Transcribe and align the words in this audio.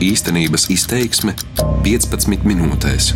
Īstenības 0.00 0.62
izteiksme 0.72 1.34
15 1.84 2.46
minūtēs. 2.48 3.10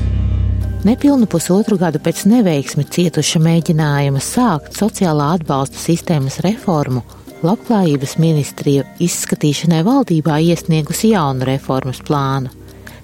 Nepilnu 0.84 1.24
pusotru 1.32 1.78
gadu 1.80 1.96
pēc 2.04 2.26
neveiksmi 2.28 2.84
cietuša 2.92 3.40
mēģinājuma 3.40 4.20
sākt 4.20 4.76
sociālā 4.76 5.30
atbalsta 5.38 5.80
sistēmas 5.80 6.42
reformu, 6.44 7.00
Labklājības 7.44 8.18
ministrija 8.20 8.84
izskatīšanai 9.00 9.80
valdībā 9.84 10.36
iesniegusi 10.44 11.14
jaunu 11.14 11.48
reformas 11.48 12.02
plānu. 12.04 12.52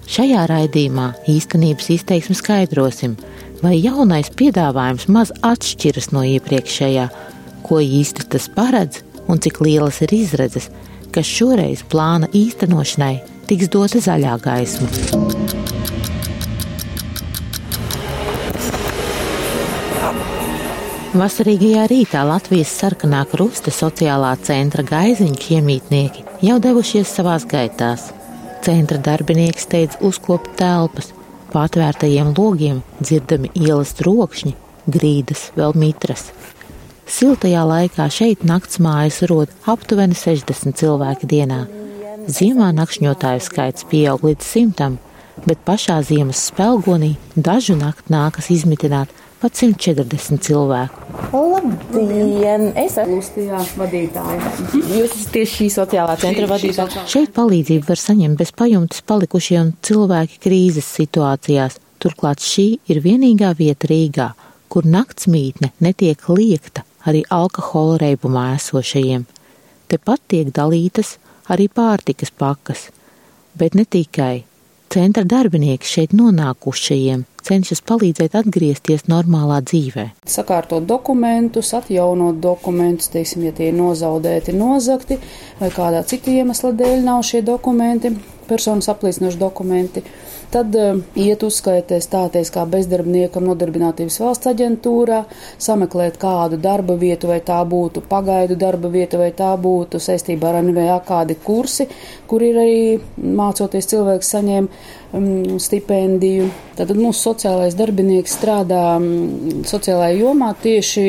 Šajā 0.05 0.45
raidījumā 0.53 1.07
īstenības 1.33 1.89
izteiksmi 1.97 2.37
skaidrosim, 2.37 3.17
vai 3.65 3.79
jaunais 3.79 4.29
piedāvājums 4.29 5.09
maz 5.09 5.33
atšķiras 5.41 6.11
no 6.13 6.21
iepriekšējā, 6.35 7.09
ko 7.65 7.81
īsti 7.81 8.29
tas 8.29 8.45
paredz 8.53 9.01
un 9.25 9.41
cik 9.41 9.57
lielas 9.65 10.03
ir 10.05 10.13
izredzes, 10.21 10.69
ka 11.09 11.25
šoreiz 11.25 11.81
plāna 11.89 12.29
īstenošanai 12.29 13.30
tiks 13.51 13.67
dota 13.67 13.99
zaļā 13.99 14.37
gaisma. 14.39 14.87
Vasarīgajā 21.11 21.81
rītā 21.91 22.21
Latvijas 22.23 22.71
sarkanā 22.79 23.25
krusta 23.27 23.73
sociālā 23.75 24.29
centra 24.47 24.85
gaiziņu 24.87 25.49
iemītnieki 25.57 26.23
jau 26.47 26.55
devušies 26.63 27.11
savās 27.11 27.43
gaitās. 27.51 28.07
Centra 28.63 29.01
darbinieki 29.03 29.59
steidz 29.59 29.99
uzkopt 29.99 30.53
telpas, 30.61 31.11
pa 31.51 31.65
atvērtajiem 31.67 32.31
logiem 32.37 32.79
dzirdami 33.01 33.51
ielas 33.59 33.91
trokšņi, 33.99 34.55
grīdas, 34.87 35.49
vēl 35.59 35.75
mitras. 35.75 36.29
Siltajā 37.11 37.67
laikā 37.67 38.07
šeit 38.07 38.47
nakts 38.47 38.79
mājas 38.79 39.19
rod 39.27 39.51
aptuveni 39.67 40.15
60 40.15 40.79
cilvēki 40.79 41.27
dienā. 41.27 41.65
Ziemā 42.29 42.69
nakšņotāju 42.75 43.41
skaits 43.41 43.85
pieaug 43.89 44.23
līdz 44.25 44.45
simtam, 44.45 44.97
bet 45.45 45.61
pašā 45.65 46.01
ziemas 46.05 46.41
spēlgonī 46.51 47.15
dažu 47.35 47.77
nakti 47.79 48.13
nākas 48.13 48.51
izmitināt 48.53 49.09
pat 49.41 49.57
140 49.57 50.43
cilvēku. 50.45 51.05
Labdien! 51.33 52.67
Es 52.77 52.99
esmu 53.01 53.17
Lustijā 53.17 53.61
vadītāja. 53.79 54.51
Jūs 54.75 55.15
esat 55.15 55.33
tieši 55.33 55.55
šī 55.55 55.69
sociālā 55.77 56.17
centra 56.21 56.49
vadītāja. 56.51 57.07
Šeit 57.09 57.33
palīdzību 57.37 57.89
var 57.89 58.01
saņemt 58.03 58.37
bez 58.41 58.53
pajumtes 58.53 59.01
palikušie 59.07 59.57
un 59.63 59.73
cilvēki 59.81 60.41
krīzes 60.45 60.93
situācijās. 60.99 61.79
Turklāt 62.01 62.43
šī 62.45 62.67
ir 62.89 63.01
vienīgā 63.01 63.53
vieta 63.57 63.89
Rīgā, 63.89 64.31
kur 64.69 64.85
nakts 64.85 65.29
mītne 65.29 65.71
netiek 65.81 66.29
liekta 66.29 66.85
arī 67.09 67.23
alkohola 67.33 67.97
reibumā 68.01 68.51
esošajiem. 68.59 69.25
Tepat 69.89 70.21
tiek 70.31 70.53
dalītas 70.53 71.17
arī 71.51 71.67
pārtikas 71.67 72.31
pakas, 72.31 72.87
bet 73.57 73.75
ne 73.75 73.85
tikai. 73.85 74.45
Centra 74.91 75.23
darbinieki 75.23 75.87
šeit 75.87 76.15
nonākušajiem 76.15 77.23
cenšas 77.47 77.83
palīdzēt 77.87 78.35
atgriezties 78.41 79.07
normālā 79.11 79.61
dzīvē. 79.67 80.07
Sakārtot 80.29 80.85
dokumentus, 80.89 81.73
atjaunot 81.77 82.41
dokumentus, 82.43 83.11
teiksim, 83.13 83.45
ja 83.47 83.55
tie 83.55 83.71
ir 83.71 83.79
nozaudēti, 83.79 84.55
nozakti, 84.57 85.19
vai 85.61 85.71
kādā 85.73 86.03
cita 86.07 86.33
iemesla 86.33 86.73
dēļ 86.77 87.01
nav 87.07 87.25
šie 87.27 87.43
dokumenti, 87.45 88.13
personas 88.51 88.89
apliecinoši 88.91 89.39
dokumenti. 89.39 90.03
Tad 90.51 90.75
uh, 90.75 90.97
iet 91.15 91.43
uzskaitē 91.47 92.01
stāties 92.03 92.49
kā 92.51 92.65
bezdarbniekam 92.67 93.45
nodarbinātības 93.47 94.17
valsts 94.19 94.49
aģentūrā, 94.51 95.21
sameklēt 95.63 96.17
kādu 96.19 96.59
darba 96.59 96.97
vietu, 96.99 97.29
vai 97.31 97.39
tā 97.47 97.61
būtu 97.63 98.03
pagaidu 98.09 98.57
darba 98.59 98.91
vieta, 98.91 99.19
vai 99.21 99.29
tā 99.37 99.53
būtu 99.55 100.01
saistībā 100.03 100.51
ar 100.51 100.59
NVA 100.67 100.97
kādi 101.07 101.37
kursi, 101.39 101.87
kur 102.27 102.43
ir 102.43 102.59
arī 102.59 102.81
mācoties 103.39 103.87
cilvēks 103.93 104.33
saņēma 104.35 104.67
um, 105.15 105.31
stipendiju. 105.55 106.51
Tad 106.81 106.97
mūsu 106.97 107.31
sociālais 107.31 107.77
darbinieks 107.77 108.35
strādā 108.39 108.83
um, 108.97 109.63
sociālajā 109.67 110.19
jomā 110.19 110.51
tieši 110.61 111.05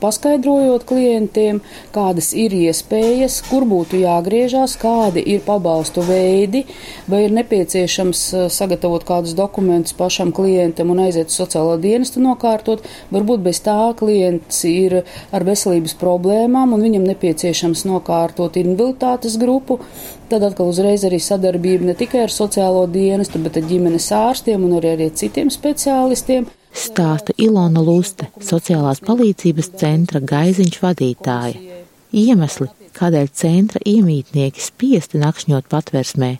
paskaidrojot 0.00 0.86
klientiem, 0.88 1.60
kādas 1.94 2.32
ir 2.36 2.54
iespējas, 2.56 3.42
kur 3.50 3.66
būtu 3.68 4.00
jāgriežās, 4.04 4.78
kādi 4.80 5.24
ir 5.34 5.42
pabalstu 5.46 6.04
veidi, 6.06 6.64
vai 7.10 7.24
ir 7.26 7.36
nepieciešams 7.36 8.24
sagatavot 8.54 8.76
sagatavot 8.76 9.04
kādus 9.06 9.34
dokumentus 9.34 9.94
pašam 9.96 10.32
klientam 10.32 10.90
un 10.90 11.00
aiziet 11.00 11.28
uz 11.28 11.36
sociālo 11.38 11.76
dienestu 11.80 12.20
nokārtot. 12.20 12.84
Varbūt 13.10 13.42
bez 13.42 13.60
tā 13.60 13.94
klients 13.98 14.64
ir 14.64 15.04
ar 15.32 15.44
veselības 15.44 15.96
problēmām 16.00 16.74
un 16.74 16.82
viņam 16.82 17.06
nepieciešams 17.06 17.84
nokārtot 17.86 18.56
invaliditātes 18.56 19.38
grupu. 19.38 19.80
Tad 20.26 20.42
atkal 20.42 20.72
uzreiz 20.72 21.04
arī 21.06 21.20
sadarbība 21.22 21.86
ne 21.86 21.94
tikai 21.94 22.24
ar 22.26 22.32
sociālo 22.34 22.82
dienestu, 22.90 23.38
bet 23.44 23.60
ar 23.60 23.66
ģimenes 23.68 24.08
ārstiem 24.10 24.64
un 24.66 24.78
arī 24.80 24.94
ar 24.96 25.12
citiem 25.14 25.52
speciālistiem. 25.54 26.48
Stāsta 26.76 27.32
Ilona 27.40 27.80
Luste, 27.80 28.26
sociālās 28.42 28.98
palīdzības 29.06 29.70
centra 29.78 30.20
gaiziņš 30.20 30.80
vadītāja. 30.82 31.78
Iemesli, 32.10 32.66
kādēļ 32.98 33.30
centra 33.38 33.80
iemītnieki 33.86 34.64
spiesti 34.64 35.22
nakšņot 35.22 35.70
patversmē, 35.70 36.32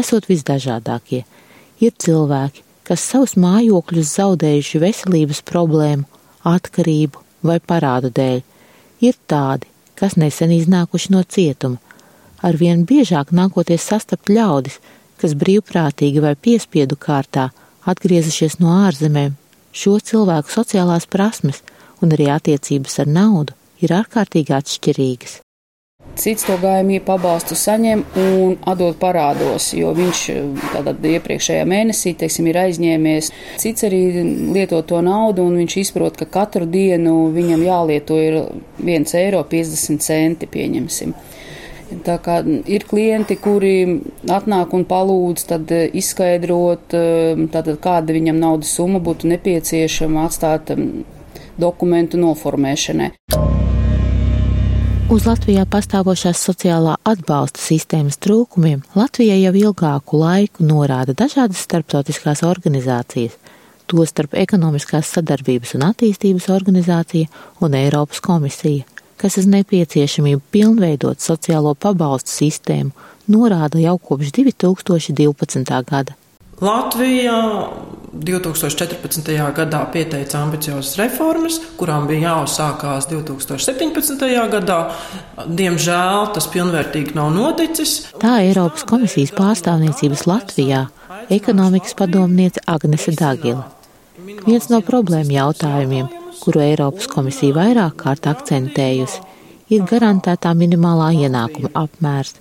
esot 0.00 0.26
visdažādākie 0.30 1.24
ir 1.84 1.94
cilvēki, 2.00 2.64
kas 2.88 3.04
savus 3.12 3.36
mājokļus 3.40 4.16
zaudējuši 4.18 4.82
veselības 4.82 5.44
problēmu, 5.48 6.08
atkarību 6.48 7.20
vai 7.44 7.60
parādu 7.60 8.10
dēļ, 8.14 8.40
ir 9.04 9.18
tādi, 9.28 9.68
kas 10.00 10.16
nesen 10.20 10.52
iznākuši 10.54 11.12
no 11.12 11.22
cietuma, 11.28 11.80
arvien 12.44 12.84
biežāk 12.88 13.32
nākoties 13.34 13.86
sastapt 13.90 14.32
ļaudis, 14.32 14.80
kas 15.20 15.36
brīvprātīgi 15.40 16.22
vai 16.24 16.34
piespiedu 16.36 16.98
kārtā 17.00 17.50
atgriezušies 17.88 18.58
no 18.60 18.74
ārzemēm. 18.84 19.36
Šo 19.74 19.98
cilvēku 19.98 20.52
sociālās 20.52 21.08
prasmes 21.10 21.62
un 22.02 22.12
arī 22.14 22.28
attiecības 22.34 23.00
ar 23.02 23.10
naudu 23.10 23.56
ir 23.82 23.96
ārkārtīgi 23.96 24.54
atšķirīgas. 24.58 25.40
Cits 26.14 26.44
to 26.46 26.54
gājumie 26.62 27.00
pabalstu 27.02 27.56
saņem 27.58 28.04
un 28.20 28.52
atdod 28.70 28.98
parādos, 29.00 29.72
jo 29.74 29.90
viņš 29.96 30.20
tātad 30.70 31.06
iepriekšējā 31.10 31.64
mēnesī, 31.66 32.12
teiksim, 32.20 32.46
ir 32.52 32.58
aizņēmies. 32.60 33.30
Cits 33.58 33.86
arī 33.88 34.02
lieto 34.54 34.78
to 34.86 35.00
naudu 35.02 35.42
un 35.48 35.56
viņš 35.58 35.78
izprot, 35.80 36.20
ka 36.20 36.28
katru 36.36 36.68
dienu 36.70 37.32
viņam 37.34 37.64
jālieto 37.66 38.20
ir 38.20 38.38
1,50 38.84 39.18
eiro, 39.24 39.42
pieņemsim. 40.54 41.16
Tā 42.04 42.16
kā 42.24 42.38
ir 42.44 42.86
klienti, 42.88 43.36
kuri 43.40 44.00
atnāk 44.32 44.72
un 44.76 44.86
palūdz 44.88 45.46
tad 45.50 45.72
izskaidrot, 45.72 46.96
tātad 47.52 47.80
kāda 47.84 48.16
viņam 48.16 48.40
naudas 48.40 48.72
summa 48.76 49.02
būtu 49.04 49.28
nepieciešama 49.34 50.24
atstāt 50.28 50.72
dokumentu 51.60 52.20
noformēšanai. 52.20 53.12
Uz 55.12 55.26
Latvijā 55.28 55.66
pastāvošās 55.68 56.40
sociālā 56.40 56.94
atbalsta 57.04 57.60
sistēmas 57.60 58.16
trūkumiem 58.24 58.80
Latvijai 58.96 59.42
jau 59.42 59.52
ilgāku 59.60 60.16
laiku 60.18 60.64
norāda 60.64 61.12
dažādas 61.14 61.60
starptautiskās 61.66 62.40
organizācijas, 62.48 63.36
tostarp 63.86 64.34
Ekonomiskās 64.40 65.12
sadarbības 65.12 65.76
un 65.76 65.84
attīstības 65.90 66.48
organizācija 66.56 67.28
un 67.60 67.76
Eiropas 67.76 68.24
komisija, 68.24 68.88
kas 69.20 69.38
uz 69.40 69.48
nepieciešamību 69.50 70.42
pilnveidot 70.54 71.22
sociālo 71.22 71.74
pabalstu 71.74 72.32
sistēmu 72.32 72.92
norāda 73.30 73.80
jau 73.80 73.96
kopš 73.98 74.32
2012. 74.36 75.82
gada. 75.88 76.14
Latvija 76.60 77.68
2014. 78.14 79.54
gadā 79.56 79.80
pieteica 79.92 80.38
ambiciozas 80.38 80.94
reformas, 81.00 81.58
kurām 81.76 82.06
bija 82.06 82.30
jāuzsākās 82.30 83.08
2017. 83.10 84.24
gadā. 84.52 84.78
Diemžēl 85.48 86.30
tas 86.36 86.46
pilnvērtīgi 86.52 87.16
nav 87.18 87.32
noticis. 87.34 87.96
Tā 88.22 88.38
Eiropas 88.46 88.86
komisijas 88.86 89.34
pārstāvniecības 89.34 90.26
Latvijā 90.30 90.86
ekonomikas 91.34 91.96
padomniece 91.98 92.62
Agnese 92.66 93.16
Dagila. 93.18 93.66
Viens 94.46 94.70
no 94.70 94.78
problēma 94.84 95.40
jautājumiem, 95.40 96.06
kuru 96.44 96.62
Eiropas 96.64 97.08
komisija 97.10 97.56
vairāk 97.56 97.98
kārt 98.04 98.28
akcentējusi, 98.30 99.24
ir 99.72 99.88
garantētā 99.90 100.52
minimālā 100.54 101.10
ienākuma 101.24 101.72
apmērs. 101.84 102.36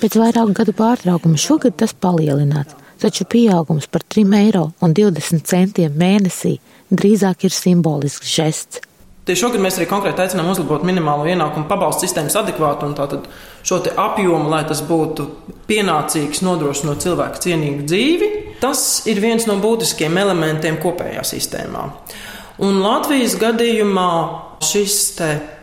Pēc 0.00 0.16
vairāku 0.20 0.56
gadu 0.56 0.76
pārtraukuma 0.76 1.40
šogad 1.40 1.78
tas 1.80 1.94
palielināts 1.94 2.80
taču 3.00 3.24
pieaugums 3.24 3.86
par 3.86 4.02
3 4.02 4.36
eiro 4.44 4.70
un 4.84 4.94
20 4.94 5.44
centiem 5.48 5.96
mēnesī 5.96 6.58
drīzāk 6.90 7.46
ir 7.48 7.54
simbolisks 7.54 8.34
žests. 8.36 8.82
Tieši 9.28 9.44
šogad 9.44 9.62
mēs 9.62 9.76
arī 9.78 9.86
konkrēti 9.86 10.24
aicinām 10.24 10.48
uzlabot 10.50 10.84
minimālo 10.86 11.26
ienākumu 11.28 11.68
pabalstu 11.70 12.06
sistēmas 12.06 12.36
adekvātu 12.40 12.88
un 12.88 12.96
tātad 12.98 13.28
šo 13.62 13.78
apjomu, 13.84 14.48
lai 14.50 14.64
tas 14.68 14.80
būtu 14.88 15.26
pienācīgs, 15.68 16.42
nodrošinot 16.42 17.04
cilvēku 17.04 17.44
cienīgu 17.44 17.86
dzīvi. 17.86 18.30
Tas 18.60 19.04
ir 19.08 19.20
viens 19.22 19.46
no 19.48 19.56
būtiskiem 19.60 20.18
elementiem 20.20 20.80
kopējā 20.82 21.22
sistēmā. 21.24 21.84
Un 22.58 22.82
Latvijas 22.82 23.38
gadījumā 23.40 24.10
šis 24.64 24.98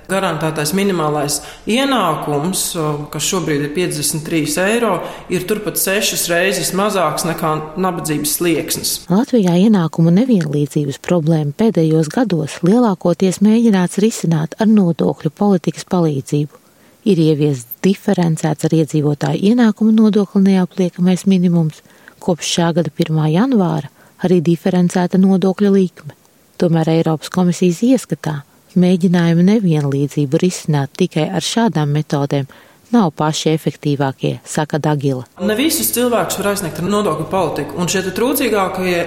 garantētais 0.07 0.71
minimālais 0.77 1.41
ienākums, 1.69 2.63
kas 3.11 3.27
šobrīd 3.27 3.65
ir 3.65 3.73
53 3.75 4.55
eiro, 4.63 4.93
ir 5.33 5.45
turpat 5.49 5.79
sešas 5.81 6.27
reizes 6.31 6.71
mazāks 6.77 7.27
nekā 7.27 7.53
nabadzības 7.79 8.37
slieksnis. 8.39 8.93
Latvijā 9.11 9.57
ienākumu 9.67 10.13
nevienlīdzības 10.15 11.01
problēma 11.03 11.55
pēdējos 11.59 12.11
gados 12.13 12.59
lielākoties 12.65 13.41
mēģināts 13.43 13.99
risināt 14.03 14.55
ar 14.61 14.71
nodokļu 14.71 15.33
politikas 15.35 15.87
palīdzību. 15.91 16.63
Ir 17.07 17.19
ieviests 17.23 17.79
diferencēts 17.85 18.67
ar 18.67 18.73
iedzīvotāju 18.75 19.53
ienākumu 19.53 19.93
nodokli 19.95 20.41
neapliekamais 20.49 21.23
minimums, 21.29 21.79
kopš 22.19 22.55
šā 22.57 22.71
gada 22.79 22.91
1. 22.91 23.21
janvāra 23.31 23.91
arī 24.25 24.41
diferencēta 24.43 25.19
nodokļa 25.21 25.71
likme. 25.71 26.17
Tomēr 26.57 26.89
Eiropas 26.89 27.29
komisijas 27.29 27.83
ieskatā 27.85 28.39
mēģinājumi 28.81 29.43
nevienlīdzību 29.45 30.39
risināt 30.41 30.95
tikai 30.97 31.27
ar 31.29 31.45
šādām 31.45 31.91
metodēm 31.93 32.47
nav 32.93 33.11
paši 33.19 33.51
efektīvākie, 33.51 34.37
saka 34.47 34.79
Dagila. 34.81 35.25
Ne 35.45 35.57
visus 35.59 35.91
cilvēkus 35.93 36.39
var 36.39 36.49
aizsniegt 36.53 36.79
ar 36.81 36.89
nodokļu 36.89 37.27
politiku, 37.29 37.77
un 37.77 37.91
šie 37.91 38.01
trūcīgākie 38.09 38.97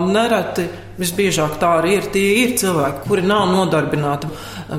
nereti 0.00 0.64
visbiežāk 1.00 1.58
tā 1.60 1.74
arī 1.80 1.96
ir. 1.98 2.08
Tie 2.14 2.24
ir 2.44 2.54
cilvēki, 2.60 3.04
kuri 3.08 3.26
nav 3.26 3.48
nodarbināti, 3.50 4.30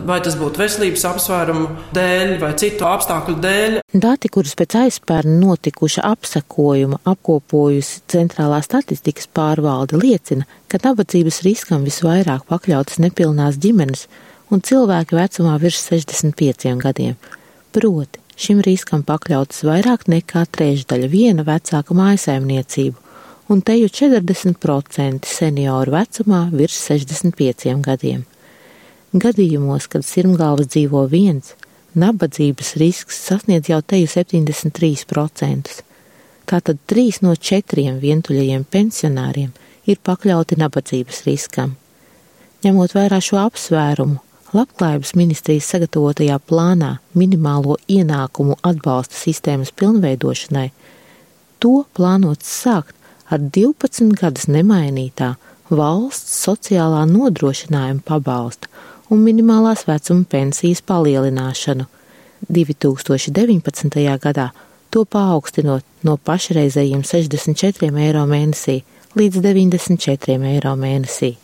vai 0.08 0.18
tas 0.26 0.38
būtu 0.40 0.62
veselības 0.64 1.06
apsvērumu 1.12 1.70
dēļ 1.96 2.36
vai 2.42 2.52
citu 2.60 2.88
apstākļu 2.90 3.38
dēļ. 3.44 3.78
Dati, 3.94 4.32
kurus 4.34 4.56
pēc 4.60 4.78
aizpērn 4.86 5.38
notikuša 5.44 6.04
apsekojuma 6.10 7.02
apkopojusi 7.14 8.04
Centrālā 8.12 8.62
statistikas 8.66 9.30
pārvalde, 9.32 10.00
liecina, 10.02 10.48
ka 10.72 10.82
nabadzības 10.84 11.42
riskam 11.48 11.88
visvairāk 11.88 12.48
pakļautas 12.52 13.02
nepilnās 13.06 13.62
ģimenes 13.62 14.06
un 14.54 14.62
cilvēki 14.62 15.18
vecumā 15.18 15.58
virs 15.62 15.82
65 15.90 16.78
gadiem. 16.84 17.18
Proti, 17.76 18.22
Šim 18.36 18.60
riskam 18.60 19.00
pakļautas 19.08 19.62
vairāk 19.64 20.10
nekā 20.12 20.42
trešdaļa 20.52 21.08
viena 21.08 21.46
vecāka 21.48 21.96
mājsaimniecību, 21.96 22.98
un 23.48 23.62
te 23.64 23.78
jau 23.80 23.88
40% 23.88 25.30
senioru 25.30 25.94
vecumā 25.96 26.42
virs 26.52 26.82
65 26.90 27.78
gadiem. 27.86 28.26
Gadījumos, 29.16 29.88
kad 29.88 30.04
sirmgalvas 30.04 30.68
dzīvo 30.74 31.06
viens, 31.08 31.54
nabadzības 31.96 32.74
risks 32.82 33.22
sasniedz 33.30 33.70
jau 33.72 33.80
teju 33.80 34.10
73%. 34.12 35.78
Tātad 36.46 36.82
trīs 36.90 37.22
no 37.24 37.32
četriem 37.36 38.02
vientuļajiem 38.02 38.66
pensionāriem 38.68 39.54
ir 39.88 40.02
pakļauti 40.04 40.60
nabadzības 40.60 41.24
riskam. 41.30 41.78
Ņemot 42.66 42.98
vērā 42.98 43.22
šo 43.24 43.40
apsvērumu, 43.46 44.20
Labklājības 44.56 45.16
ministrijas 45.20 45.66
sagatavotajā 45.74 46.36
plānā 46.48 46.94
minimālo 47.18 47.76
ienākumu 47.92 48.56
atbalsta 48.64 49.18
sistēmas 49.18 49.74
pilnveidošanai, 49.76 50.70
to 51.60 51.74
plānots 51.98 52.52
sākt 52.62 52.96
ar 53.28 53.42
12 53.58 54.14
gadus 54.20 54.48
nemainītā 54.48 55.34
valsts 55.72 56.38
sociālā 56.46 57.02
nodrošinājuma 57.10 58.06
pabalsta 58.06 58.70
un 59.10 59.22
minimālās 59.26 59.86
vecuma 59.88 60.26
pensijas 60.30 60.82
palielināšanu. 60.86 61.86
2019. 62.50 64.18
gadā 64.22 64.50
to 64.94 65.06
paaugstinot 65.06 65.84
no 66.04 66.18
pašreizējiem 66.18 67.02
64 67.04 67.90
eiro 68.06 68.26
mēnesī 68.30 68.82
līdz 69.16 69.42
94 69.42 70.38
eiro 70.52 70.76
mēnesī. 70.80 71.36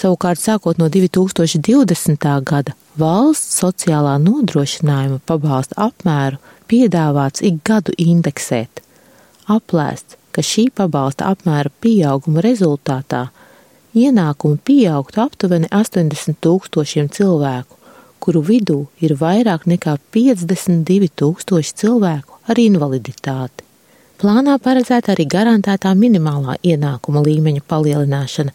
Savukārt, 0.00 0.40
sākot 0.40 0.78
no 0.80 0.86
2020. 0.88 2.28
gada, 2.48 2.72
valsts 2.96 3.58
sociālā 3.60 4.14
nodrošinājuma 4.22 5.18
pabalsta 5.28 5.76
apmēru 5.88 6.38
piedāvāts 6.70 7.44
ik 7.44 7.60
gadu 7.66 7.92
indeksēt. 7.98 8.80
Aplēsts, 9.50 10.16
ka 10.32 10.44
šī 10.46 10.70
pabalsta 10.72 11.28
apmēra 11.34 11.72
pieauguma 11.82 12.40
rezultātā 12.46 13.26
ienākumi 13.94 14.58
pieaugtu 14.64 15.22
aptuveni 15.24 15.68
80 15.70 16.38
tūkstošiem 16.44 17.10
cilvēku, 17.12 17.76
kuru 18.20 18.42
vidū 18.44 18.78
ir 19.00 19.16
vairāk 19.18 19.66
nekā 19.70 19.96
52 20.14 21.10
tūkstoši 21.16 21.76
cilvēku 21.82 22.38
ar 22.48 22.60
invaliditāti. 22.60 23.66
Plānā 24.20 24.58
paredzēta 24.60 25.14
arī 25.14 25.24
garantētā 25.32 25.94
minimālā 25.96 26.58
ienākuma 26.60 27.22
līmeņa 27.24 27.62
palielināšana 27.68 28.52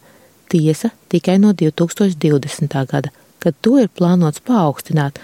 tiesa 0.48 0.92
tikai 1.10 1.40
no 1.42 1.50
2020. 1.52 2.76
gada, 2.86 3.10
kad 3.42 3.54
to 3.60 3.74
ir 3.82 3.90
plānots 3.90 4.42
paaugstināt 4.46 5.18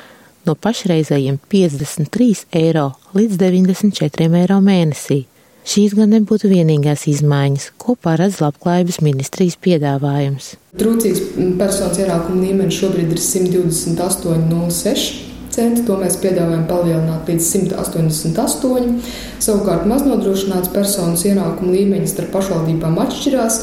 no 0.46 0.56
pašreizējiem 0.58 1.38
53 1.52 2.46
eiro 2.58 2.88
līdz 3.14 3.38
94 3.38 4.42
eiro 4.42 4.58
mēnesī. 4.64 5.22
Šīs 5.62 5.92
gan 5.94 6.10
nebūtu 6.10 6.50
vienīgās 6.50 7.06
izmaiņas, 7.10 7.68
ko 7.78 7.94
paredz 7.94 8.40
Labklājības 8.42 8.98
ministrijas 9.06 9.54
piedāvājums. 9.62 10.56
Trūcīgs 10.80 11.20
personas 11.60 11.98
ienākuma 12.02 12.42
līmenis 12.42 12.78
šobrīd 12.80 13.12
ir 13.14 13.20
128,06 13.22 15.30
centi. 15.52 15.84
To 15.86 15.98
mēs 16.00 16.16
piedāvājam 16.22 16.64
palielināt 16.70 17.30
līdz 17.30 17.50
188. 17.76 18.96
Savukārt 19.42 19.86
maznodrošināts 19.90 20.72
personas 20.74 21.22
ienākuma 21.28 21.76
līmenis 21.76 22.16
starp 22.16 22.32
pašvaldībām 22.34 22.98
atšķirās. 23.04 23.60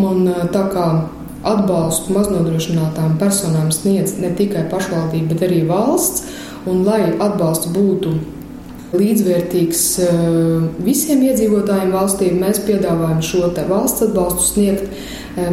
Un 0.00 0.28
tā 0.54 0.64
kā 0.74 0.86
atbalstu 1.46 2.14
maznodrošinātām 2.14 3.16
personām 3.20 3.70
sniedz 3.74 4.18
ne 4.20 4.32
tikai 4.36 4.66
pašvaldība, 4.70 5.32
bet 5.32 5.46
arī 5.48 5.62
valsts, 5.68 6.26
un 6.68 6.84
lai 6.84 7.00
atbalsts 7.16 7.70
būtu 7.72 8.12
līdzvērtīgs 8.96 9.82
visiem 10.84 11.22
iedzīvotājiem 11.28 11.92
valstī, 11.94 12.30
mēs 12.34 12.62
piedāvājam 12.66 13.20
šo 13.22 13.50
valsts 13.68 14.06
atbalstu 14.08 14.46
sniegt 14.46 14.88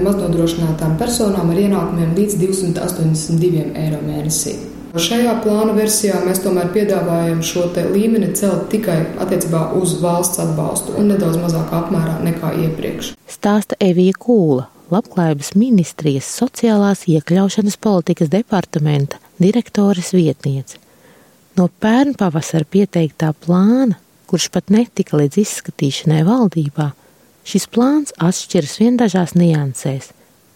maznodrošinātām 0.03 0.97
personām 0.97 1.51
ar 1.53 1.61
ienākumiem 1.61 2.15
līdz 2.17 2.39
282 2.41 3.69
eiro 3.77 4.01
mēnesī. 4.05 4.57
Šajā 4.97 5.35
plāna 5.43 5.75
versijā 5.77 6.17
mēs 6.25 6.39
tomēr 6.41 6.71
piedāvājam 6.73 7.43
šo 7.45 7.67
līmeni 7.93 8.31
celt 8.39 8.69
tikai 8.71 8.97
attiecībā 9.21 9.67
uz 9.77 9.97
valsts 10.01 10.41
atbalstu 10.41 10.95
un 10.97 11.11
nedaudz 11.11 11.37
mazākā 11.43 11.83
apmērā 11.83 12.15
nekā 12.25 12.55
iepriekš. 12.63 13.11
Stāsta 13.29 13.77
Evija 13.83 14.15
Kūla, 14.17 14.65
Labklājības 14.87 15.51
ministrijas 15.59 16.31
sociālās 16.31 17.03
iekļaušanas 17.11 17.75
politikas 17.83 18.31
departamenta 18.31 19.19
direktores 19.37 20.13
vietniece. 20.15 20.79
No 21.57 21.65
pērn 21.81 22.13
pavasara 22.13 22.67
pieteiktā 22.69 23.31
plāna, 23.33 23.95
kurš 24.29 24.51
pat 24.53 24.69
netika 24.69 25.17
līdz 25.17 25.39
izskatīšanai 25.41 26.21
valdībā, 26.27 26.91
šis 27.49 27.65
plāns 27.73 28.13
atšķiras 28.21 28.75
vien 28.77 28.99
dažās 29.01 29.33
niansēs. 29.33 30.11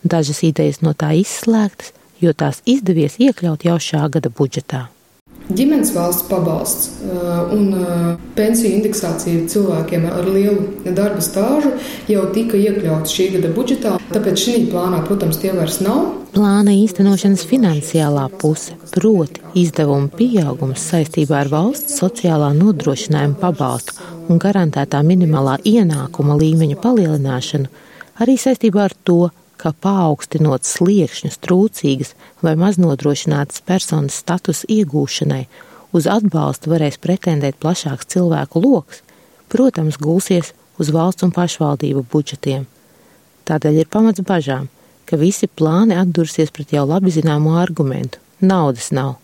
Dažas 0.05 0.43
idejas 0.45 0.83
no 0.85 0.93
tā 0.93 1.15
izslēgtas, 1.17 1.95
jo 2.21 2.35
tās 2.37 2.61
izdevies 2.69 3.17
iekļaut 3.17 3.65
jau 3.65 3.79
šā 3.81 4.05
gada 4.13 4.29
budžetā. 4.29 4.83
Ģimenes 5.57 5.91
valsts 5.95 6.25
pabalsts 6.29 6.89
uh, 7.03 7.51
un 7.51 7.71
uh, 7.75 8.05
pensiju 8.37 8.77
indeksācija 8.77 9.47
cilvēkiem 9.51 10.05
ar 10.07 10.27
lielu 10.29 10.93
darba 10.95 11.23
stāžu 11.23 11.73
jau 12.11 12.23
tika 12.35 12.59
iekļauts 12.59 13.11
šī 13.15 13.27
gada 13.35 13.51
budžetā, 13.55 13.97
tāpēc 14.13 14.43
šī 14.45 14.55
plānā, 14.71 15.01
protams, 15.07 15.41
tie 15.41 15.51
vairs 15.55 15.81
nav. 15.83 16.05
Plāna 16.31 16.71
īstenošanas 16.77 17.43
finansiālā 17.49 18.29
puse, 18.39 18.77
proti 18.93 19.43
izdevumu 19.59 20.11
pieaugums 20.15 20.85
saistībā 20.93 21.41
ar 21.43 21.51
valsts 21.51 21.99
sociālā 21.99 22.53
nodrošinājuma 22.55 23.39
pabalstu 23.41 23.97
un 24.31 24.39
garantētā 24.39 25.01
minimālā 25.03 25.57
ienākuma 25.67 26.37
līmeņa 26.39 26.79
palielināšanu, 26.79 27.67
arī 28.23 28.37
saistībā 28.39 28.87
ar 28.87 28.95
to, 29.03 29.19
ka 29.61 29.73
paaugstinot 29.85 30.65
sliekšņus 30.65 31.37
trūcīgas 31.45 32.15
vai 32.41 32.55
maznodrošinātas 32.57 33.61
personas 33.67 34.17
status 34.23 34.63
iegūšanai, 34.65 35.43
uz 35.93 36.07
atbalstu 36.09 36.71
varēs 36.73 36.97
pretendēt 37.03 37.59
plašāks 37.61 38.09
cilvēku 38.13 38.63
lokus, 38.63 39.03
protams, 39.53 39.99
gulsies 40.01 40.53
uz 40.81 40.89
valsts 40.95 41.27
un 41.27 41.33
pašvaldību 41.35 42.05
budžetiem. 42.11 42.65
Tādēļ 43.45 43.81
ir 43.83 43.91
pamats 43.91 44.23
bažām, 44.25 44.69
ka 45.05 45.19
visi 45.19 45.49
plāni 45.49 45.97
atdursies 45.99 46.53
pret 46.55 46.73
jau 46.73 46.87
labi 46.87 47.13
zināmo 47.13 47.57
argumentu- 47.59 48.19
naudas 48.51 48.91
nav. 48.91 49.15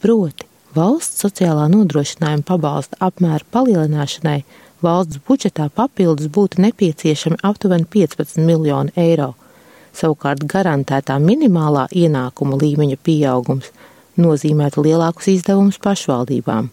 Proti, 0.00 0.46
valsts 0.74 1.22
sociālā 1.22 1.68
nodrošinājuma 1.70 2.44
pabalsta 2.50 2.96
apmēra 3.00 3.44
palielināšanai 3.52 4.42
valsts 4.82 5.20
budžetā 5.28 5.68
papildus 5.70 6.28
būtu 6.28 6.60
nepieciešami 6.64 7.40
aptuveni 7.42 7.86
15 7.96 8.38
miljoni 8.38 8.92
eiro, 8.96 9.34
Savukārt 9.94 10.42
garantētā 10.50 11.20
minimālā 11.22 11.86
ienākuma 11.94 12.58
līmeņa 12.58 12.98
pieaugums 13.06 13.70
nozīmētu 14.18 14.82
lielākus 14.86 15.30
izdevumus 15.36 15.78
pašvaldībām. 15.82 16.70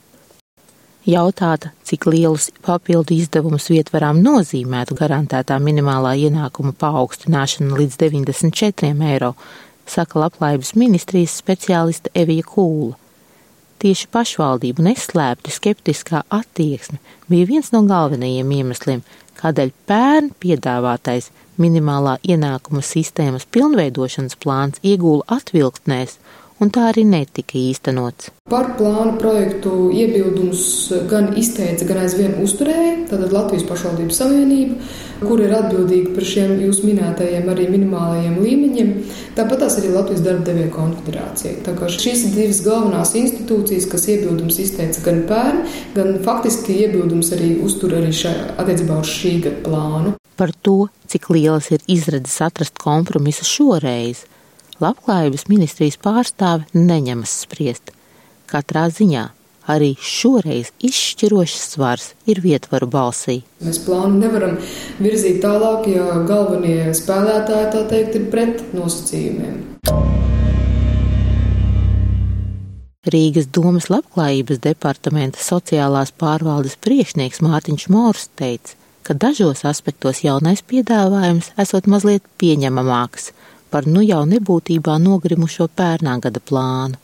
Jautāta, 1.09 1.71
cik 1.81 2.05
lielus 2.05 2.51
papildu 2.61 3.15
izdevumus 3.17 3.71
vietvarām 3.73 4.19
nozīmētu 4.21 4.97
garantētā 4.99 5.57
minimālā 5.57 6.13
ienākuma 6.27 6.75
paaugstināšana 6.77 7.77
līdz 7.79 7.97
94 8.03 8.93
eiro, 9.09 9.33
saka 9.89 10.21
Labklājības 10.21 10.75
ministrijas 10.77 11.39
speciāliste 11.41 12.13
Evija 12.13 12.45
Kūla. 12.45 13.00
Tieši 13.81 14.11
pašvaldību 14.13 14.83
neslēpti 14.85 15.49
skeptiskā 15.55 16.19
attieksme 16.29 16.99
bija 17.31 17.47
viens 17.49 17.71
no 17.73 17.79
galvenajiem 17.89 18.51
iemesliem, 18.59 18.99
kādēļ 19.39 19.71
pērn 19.89 20.27
piedāvātais 20.43 21.31
minimālā 21.61 22.19
ienākuma 22.21 22.83
sistēmas 22.85 23.47
pilnveidošanas 23.49 24.37
plāns 24.43 24.83
iegūla 24.85 25.25
atvilktnēs 25.37 26.19
un 26.61 26.69
tā 26.73 26.87
arī 26.91 27.03
netika 27.07 27.57
īstenots. 27.59 28.29
Par 28.51 28.73
plānu 28.77 29.15
projektu 29.19 29.89
iebildumus 29.95 30.63
gan 31.09 31.31
izteica, 31.39 31.87
gan 31.87 32.01
aizvien 32.03 32.35
uzturēja 32.43 33.07
tātad 33.09 33.33
Latvijas 33.33 33.65
pašvaldības 33.69 34.19
savienība, 34.21 34.77
kur 35.23 35.41
ir 35.43 35.53
atbildīga 35.55 36.13
par 36.15 36.27
šiem 36.27 36.55
jūs 36.65 36.81
minētajiem 36.85 37.49
arī 37.51 37.67
minimālajiem 37.71 38.39
līmeņiem. 38.43 38.93
Tāpat 39.37 39.63
tās 39.63 39.77
arī 39.79 39.93
Latvijas 39.95 40.23
darba 40.25 40.45
devēja 40.49 40.71
konfederācija. 40.75 41.61
Tā 41.65 41.75
kā 41.77 41.89
šīs 41.91 42.25
ir 42.27 42.35
divas 42.35 42.63
galvenās 42.65 43.13
institūcijas, 43.19 43.87
kas 43.91 44.09
iebildumus 44.11 44.59
izteica 44.63 45.05
gan 45.05 45.23
pērn, 45.29 45.61
gan 45.95 46.19
faktiski 46.25 46.81
iebildumus 46.85 47.31
arī 47.37 47.53
uztur 47.63 47.95
arī 48.01 48.11
šā, 48.15 48.33
attiecībā 48.61 48.99
uz 49.01 49.13
šī 49.15 49.37
gada 49.47 49.63
plānu. 49.65 50.17
Par 50.41 50.51
to, 50.65 50.89
cik 51.11 51.29
lielas 51.31 51.69
ir 51.71 51.83
izredzes 51.91 52.39
atrast 52.41 52.79
kompromisu 52.81 53.45
šoreiz, 53.45 54.25
Labklājības 54.81 55.45
ministrijas 55.51 55.99
pārstāve 56.01 56.65
neņemas 56.73 57.35
spriest. 57.43 57.91
Katrā 58.49 58.87
ziņā 58.89 59.27
arī 59.69 59.91
šoreiz 60.01 60.71
izšķirošs 60.81 61.67
svars 61.75 62.07
ir 62.29 62.41
vietvaru 62.41 62.89
balsī. 62.89 63.41
Mēs 63.61 63.81
plānu 63.85 64.17
nevaram 64.23 64.57
virzīt 64.99 65.41
tālāk, 65.43 65.85
ja 65.93 66.17
galvenie 66.27 66.91
spēlētāji 66.97 67.69
tā 67.75 67.83
teikt 67.91 68.17
ir 68.17 68.25
pret 68.33 68.63
nosacījumiem. 68.73 69.59
Rīgas 73.11 73.47
domas 73.49 73.87
labklājības 73.89 74.59
departamenta 74.61 75.41
sociālās 75.41 76.11
pārvaldes 76.13 76.75
priekšnieks 76.85 77.41
Mārtiņš 77.41 77.87
Mors 77.89 78.27
teica, 78.37 78.75
ka 79.01 79.15
dažos 79.17 79.63
aspektos 79.65 80.21
jaunais 80.21 80.61
piedāvājums 80.61 81.49
esot 81.61 81.89
mazliet 81.89 82.25
pieņemamāks, 82.41 83.31
par 83.71 83.87
nu 83.87 84.03
jau 84.03 84.21
nebūtībā 84.27 84.97
nogrimušo 85.01 85.69
pērnā 85.79 86.17
gada 86.23 86.43
plānu. 86.43 86.99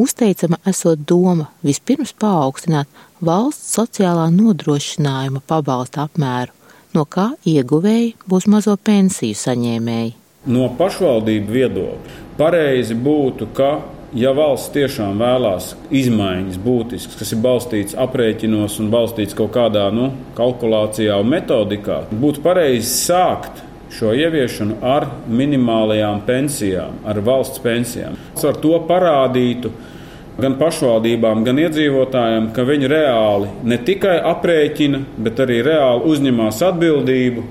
Uzteicama 0.00 0.56
esot 0.70 1.02
doma 1.08 1.50
vispirms 1.66 2.14
paaugstināt 2.22 2.88
valsts 3.20 3.74
sociālā 3.76 4.30
nodrošinājuma 4.32 5.42
pabalsta 5.46 6.06
apmēru, 6.08 6.54
no 6.96 7.04
kā 7.04 7.26
ieguvēji 7.44 8.14
būs 8.30 8.48
mazo 8.48 8.78
pensiju 8.80 9.36
saņēmēji. 9.36 10.14
No 10.48 10.70
pašvaldību 10.78 11.52
viedokļa 11.52 12.18
pareizi 12.38 12.96
būtu, 12.96 13.50
ka 13.52 13.74
ja 14.16 14.32
valsts 14.34 14.72
tiešām 14.74 15.20
vēlās 15.20 15.74
izmaiņas 15.92 16.56
būtiskas, 16.64 17.18
kas 17.20 17.34
ir 17.34 17.42
balstīts 17.44 17.98
aprēķinos 18.06 18.78
un 18.80 18.88
balstīts 18.94 19.36
kaut 19.36 19.52
kādā 19.54 19.90
nu, 19.92 20.10
kalkulācijā 20.38 21.20
un 21.20 21.28
metodikā, 21.34 22.06
būtu 22.10 22.42
pareizi 22.46 22.88
sākt 22.88 23.66
šo 23.90 24.12
ieviešanu 24.14 24.78
ar 24.86 25.06
minimālajām 25.28 26.22
pensijām, 26.26 27.00
ar 27.04 27.20
valsts 27.24 27.62
pensijām. 27.62 28.18
Ar 28.38 28.58
to 28.62 28.76
parādītu 28.88 29.72
gan 30.40 30.56
pašvaldībām, 30.60 31.44
gan 31.44 31.58
iedzīvotājiem, 31.60 32.50
ka 32.56 32.64
viņi 32.68 32.90
reāli 32.90 33.50
ne 33.68 33.80
tikai 33.84 34.16
aprēķina, 34.30 35.02
bet 35.18 35.42
arī 35.44 35.60
reāli 35.66 36.06
uzņemās 36.12 36.62
atbildību. 36.70 37.44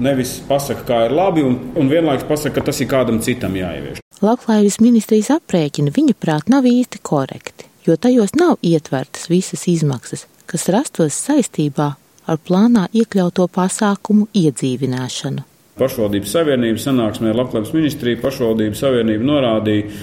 Nevis 0.00 0.38
pasakā, 0.48 0.84
kā 0.86 1.00
ir 1.08 1.12
labi, 1.16 1.42
un, 1.44 1.58
un 1.76 1.90
vienlaikus 1.90 2.28
pasakā, 2.28 2.60
ka 2.60 2.70
tas 2.70 2.80
ir 2.80 2.88
kādam 2.88 3.18
citam 3.24 3.56
jāievieš. 3.58 4.00
Labklājības 4.24 4.78
ministrijas 4.84 5.32
aprēķini 5.34 5.92
viņa 5.96 6.16
prāt 6.20 6.48
nav 6.52 6.68
īsti 6.68 7.02
korekti, 7.04 7.68
jo 7.88 7.96
tajos 8.00 8.36
nav 8.38 8.56
ietvertas 8.64 9.28
visas 9.32 9.66
izmaksas, 9.68 10.26
kas 10.48 10.68
rastos 10.72 11.20
saistībā 11.26 11.92
ar 12.30 12.42
plānā 12.46 12.86
iekļauto 12.96 13.48
pasākumu 13.52 14.28
iedzīvināšanu 14.36 15.49
pašvaldības 15.78 16.34
savienības 16.34 16.88
sanāksmē 16.88 17.36
Labklājības 17.36 17.76
ministrija 17.76 18.20
pašvaldības 18.22 18.82
savienība 18.82 19.28
norādīja 19.30 20.02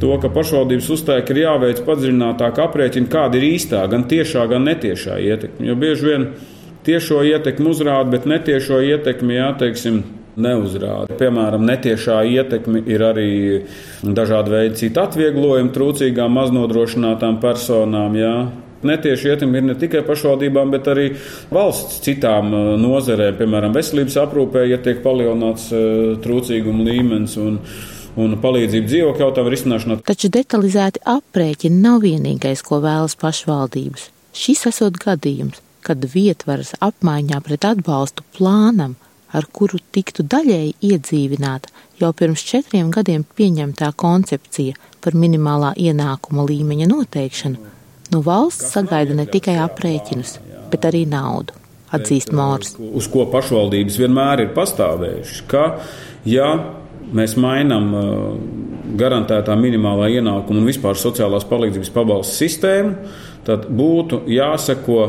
to, 0.00 0.14
ka 0.22 0.30
pašvaldības 0.32 0.88
uzstāja, 0.94 1.24
ka 1.26 1.34
ir 1.34 1.42
jāveic 1.42 1.82
padziļinātāk 1.84 2.62
aprēķina, 2.64 3.10
kāda 3.12 3.40
ir 3.40 3.50
īstā, 3.50 3.82
gan 3.92 4.06
tiešā, 4.10 4.46
gan 4.50 4.64
netiešā 4.68 5.18
ietekme. 5.20 5.66
Jo 5.68 5.76
bieži 5.80 6.08
vien 6.08 6.30
tiešo 6.86 7.20
ietekmi 7.28 7.68
uzrāda, 7.68 8.08
bet 8.14 8.28
netiešo 8.30 8.80
ietekmi, 8.86 9.36
jā, 9.36 9.50
teiksim, 9.60 10.00
neuzrāda. 10.40 11.16
Piemēram, 11.20 11.66
netiešā 11.68 12.22
ietekme 12.32 12.82
ir 12.88 13.04
arī 13.04 13.30
dažādi 14.02 14.54
veidi 14.54 14.80
citu 14.84 15.02
atvieglojumu 15.02 15.74
trūcīgām 15.74 16.36
maznodrošinātām 16.38 17.40
personām. 17.42 18.16
Jā. 18.18 18.34
Netieši 18.86 19.32
ietekmi 19.34 19.60
ir 19.60 19.66
ne 19.68 19.76
tikai 19.78 20.02
pašvaldībām, 20.06 20.70
bet 20.72 20.88
arī 20.88 21.06
valsts 21.52 22.00
citām 22.04 22.52
uh, 22.54 22.74
nozarēm, 22.80 23.36
piemēram, 23.40 23.74
veselības 23.76 24.18
aprūpē, 24.24 24.64
ja 24.70 24.80
tiek 24.82 25.02
palielināts 25.04 25.70
uh, 25.74 26.14
trūcīguma 26.24 26.86
līmenis. 26.88 27.36
Un, 27.40 27.58
un 28.20 28.34
palīdzību 28.42 28.88
dzīvokļu 28.90 29.22
jautājumu 29.22 29.52
risināšanā. 29.54 29.96
Taču 30.06 30.30
detalizēti 30.34 31.02
aprēķini 31.08 31.82
nav 31.84 32.00
vienīgais, 32.02 32.64
ko 32.66 32.80
vēlas 32.82 33.14
pašvaldības. 33.20 34.08
Šis 34.36 34.66
esot 34.70 34.98
gadījums, 35.02 35.60
kad 35.86 36.04
vietvaras 36.12 36.74
apmaiņā 36.82 37.38
pret 37.46 37.66
atbalstu 37.68 38.26
plānam, 38.36 38.96
ar 39.30 39.46
kuru 39.54 39.78
tiktu 39.94 40.24
daļēji 40.26 40.74
iedzīvināta 40.90 41.70
jau 42.00 42.10
pirms 42.16 42.42
četriem 42.46 42.90
gadiem 42.94 43.24
pieņemtā 43.36 43.92
koncepcija 44.00 44.78
par 45.04 45.16
minimālā 45.16 45.72
ienākuma 45.78 46.44
līmeņa 46.48 46.88
noteikšanu, 46.90 47.70
No 48.10 48.20
valsts 48.26 48.72
sagaida 48.74 49.14
ne 49.14 49.26
tikai 49.30 49.54
aprēķinus, 49.62 50.34
bet 50.72 50.86
arī 50.88 51.04
naudu, 51.06 51.54
atzīst 51.94 52.32
Mārs. 52.34 52.74
Uz 52.78 53.06
ko 53.10 53.26
pašvaldības 53.30 53.98
vienmēr 54.02 54.46
ir 54.46 54.52
pastāvējušas, 54.56 55.44
ka, 55.50 55.64
ja 56.26 56.48
mēs 57.14 57.36
mainām 57.38 57.86
uh, 57.94 58.04
garantētā 58.98 59.54
minimālā 59.58 60.10
ienākuma 60.16 60.58
un 60.58 60.66
vispār 60.66 60.98
sociālās 60.98 61.46
palīdzības 61.50 61.92
pabalstu 61.94 62.34
sistēmu, 62.42 63.14
tad 63.46 63.70
būtu 63.70 64.24
jāseko 64.30 65.00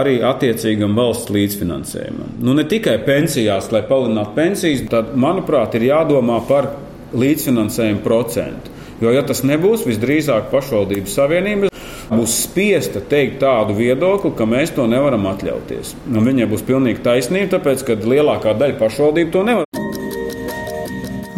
arī 0.00 0.18
attiecīgam 0.26 0.98
valsts 0.98 1.30
līdzfinansējumam. 1.32 2.34
Nu, 2.42 2.54
ne 2.58 2.66
tikai 2.68 2.98
pensijās, 3.06 3.70
lai 3.72 3.84
palielinātu 3.86 4.34
pensijas, 4.36 4.84
tad, 4.90 5.14
manuprāt, 5.14 5.78
ir 5.78 5.86
jādomā 5.92 6.42
par 6.50 6.74
līdzfinansējumu 7.14 8.02
procentu. 8.04 8.78
Jo, 9.00 9.14
ja 9.14 9.22
tas 9.24 9.40
nebūs, 9.46 9.86
visdrīzāk 9.88 10.50
pašvaldības 10.52 11.14
savienība 11.16 11.70
būs 12.10 12.36
spiesta 12.44 13.00
teikt 13.00 13.40
tādu 13.44 13.76
viedokli, 13.78 14.32
ka 14.36 14.46
mēs 14.48 14.74
to 14.76 14.86
nevaram 14.90 15.28
atļauties. 15.30 15.94
Un 16.10 16.26
viņai 16.26 16.48
būs 16.50 16.66
pilnīgi 16.66 17.04
taisnība, 17.06 17.56
tāpēc, 17.56 17.86
ka 17.86 17.98
lielākā 18.02 18.54
daļa 18.58 18.78
pašvaldību 18.80 19.34
to 19.34 19.44
nevar. 19.46 19.66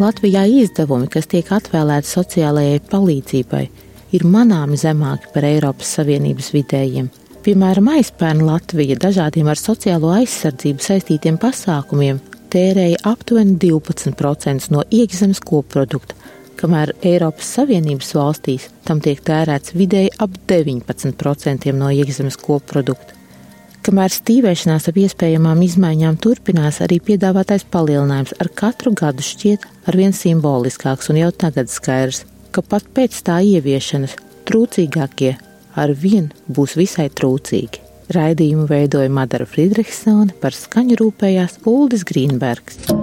Latvijā 0.01 0.43
izdevumi, 0.49 1.07
kas 1.07 1.29
tiek 1.29 1.49
atvēlēti 1.53 2.09
sociālajai 2.09 2.81
palīdzībai, 2.89 3.63
ir 4.17 4.25
manāmi 4.25 4.79
zemāki 4.79 5.29
par 5.35 5.45
Eiropas 5.47 5.93
Savienības 5.99 6.49
vidējiem. 6.55 7.11
Piemēram, 7.43 7.89
aizpērn 7.97 8.41
Latvija 8.47 8.97
dažādiem 9.03 9.49
ar 9.51 9.59
sociālo 9.59 10.13
aizsardzību 10.15 10.83
saistītiem 10.83 11.37
pasākumiem 11.41 12.21
tērēja 12.53 13.01
aptuveni 13.09 13.57
12% 13.61 14.71
no 14.73 14.83
iekšzemes 14.93 15.41
koprodukta, 15.43 16.15
kamēr 16.63 16.93
Eiropas 17.03 17.49
Savienības 17.57 18.13
valstīs 18.15 18.69
tam 18.87 19.01
tiek 19.03 19.19
tērēts 19.25 19.75
vidēji 19.75 20.13
ap 20.23 20.37
19% 20.47 21.73
no 21.75 21.91
iekšzemes 21.91 22.39
koprodukta. 22.39 23.19
Kamēr 23.83 24.13
stīvēšanās 24.15 24.87
ap 24.87 24.99
iespējamām 25.01 25.59
izmaiņām 25.65 26.15
turpinās, 26.23 26.79
arī 26.85 27.01
piedāvātais 27.03 27.65
palielinājums 27.67 28.37
ar 28.39 28.51
katru 28.55 28.93
gadu 28.95 29.25
šķiet 29.27 29.67
arvien 29.91 30.15
simboliskāks 30.15 31.11
un 31.11 31.19
jau 31.19 31.33
tagad 31.35 31.71
skaidrs, 31.71 32.23
ka 32.55 32.63
pat 32.63 32.87
pēc 32.95 33.19
tā 33.27 33.41
ieviešanas 33.43 34.15
trūcīgākie 34.47 35.35
arvien 35.75 36.31
būs 36.47 36.77
visai 36.79 37.09
trūcīgi. 37.11 37.83
Raidījumu 38.13 38.69
veidoja 38.69 39.11
Madara 39.11 39.47
Friedrichsone, 39.47 40.35
par 40.39 40.55
skaņu 40.55 40.99
rūpējās 41.03 41.59
Uldis 41.67 42.07
Grīnbergs 42.07 43.02